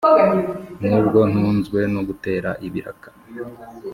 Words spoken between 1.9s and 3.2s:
no gutera ibiraka